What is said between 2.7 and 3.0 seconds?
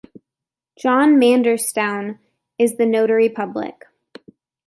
the